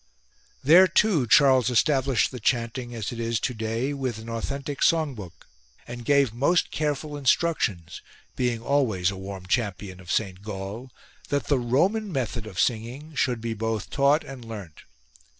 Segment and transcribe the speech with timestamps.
[0.63, 5.13] There too Charles established the chanting as it is to day, with an authentic song
[5.13, 5.45] book,
[5.87, 8.01] and gave most careful instruc tions,
[8.35, 10.89] being always a warm champion of Saint Gall,
[11.29, 14.81] that the Roman method of singing should be both taught and learnt.